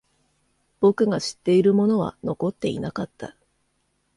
[0.79, 3.35] 僕が知っているものは残っていなかった。